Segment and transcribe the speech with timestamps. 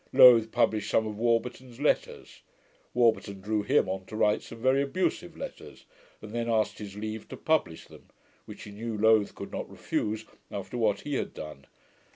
[0.11, 2.41] Lowth published some of Warburton's letters.
[2.95, 5.85] Warburton drew HIM on to write some very abusive letters,
[6.23, 8.07] and then asked his leave to publish them;
[8.45, 11.67] which he knew Lowth could not refuse, after what he had done.